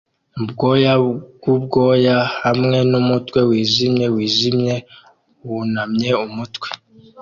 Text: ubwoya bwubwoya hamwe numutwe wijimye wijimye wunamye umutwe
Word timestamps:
ubwoya 0.41 0.93
bwubwoya 1.03 2.17
hamwe 2.43 2.77
numutwe 2.89 3.39
wijimye 3.49 4.05
wijimye 4.15 4.75
wunamye 5.47 6.11
umutwe 6.25 6.67